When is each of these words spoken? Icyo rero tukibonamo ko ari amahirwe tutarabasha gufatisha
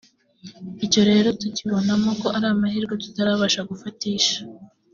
Icyo 0.85 1.01
rero 1.09 1.27
tukibonamo 1.39 2.11
ko 2.21 2.27
ari 2.37 2.47
amahirwe 2.53 2.93
tutarabasha 3.03 3.61
gufatisha 3.69 4.37